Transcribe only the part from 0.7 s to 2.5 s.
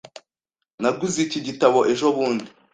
Naguze iki gitabo ejobundi.